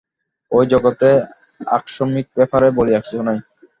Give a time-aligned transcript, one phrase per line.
[0.51, 1.09] এই জগতে
[1.71, 3.39] আকস্মিক ব্যাপার বলিয়া কিছু নাই।